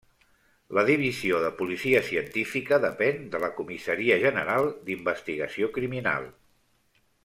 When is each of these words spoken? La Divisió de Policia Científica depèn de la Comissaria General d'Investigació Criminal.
La 0.77 0.83
Divisió 0.87 1.41
de 1.43 1.51
Policia 1.59 2.01
Científica 2.07 2.81
depèn 2.87 3.21
de 3.37 3.43
la 3.45 3.53
Comissaria 3.61 4.19
General 4.27 4.69
d'Investigació 4.91 5.75
Criminal. 5.81 6.31